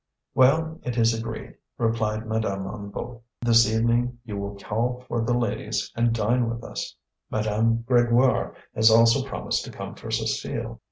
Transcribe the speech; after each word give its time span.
"Well! 0.33 0.79
it 0.81 0.97
is 0.97 1.13
agreed," 1.13 1.57
repeated 1.77 2.25
Madame 2.25 2.65
Hennebeau. 2.65 3.21
"This 3.43 3.71
evening 3.71 4.17
you 4.25 4.35
will 4.35 4.57
call 4.57 5.05
for 5.07 5.21
the 5.21 5.31
young 5.33 5.39
ladies 5.41 5.91
and 5.95 6.11
dine 6.11 6.49
with 6.49 6.63
us. 6.63 6.95
Madame 7.29 7.83
Grégoire 7.87 8.55
has 8.73 8.89
also 8.89 9.23
promised 9.23 9.63
to 9.65 9.71
come 9.71 9.93
for 9.93 10.07
Cécile." 10.07 10.79